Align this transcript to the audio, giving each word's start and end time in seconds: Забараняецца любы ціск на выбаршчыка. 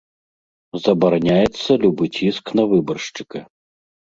Забараняецца 0.85 1.69
любы 1.83 2.05
ціск 2.15 2.45
на 2.61 2.67
выбаршчыка. 2.73 3.39